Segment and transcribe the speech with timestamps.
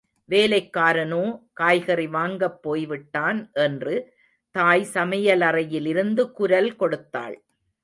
[0.29, 1.23] வேலைக்காரனோ
[1.53, 3.95] காய்கறி வாங்கப் போய்விட்டான் என்று
[4.55, 7.35] தாய் சமையலறையிலிருந்து குரல் கொடுத்தாள்.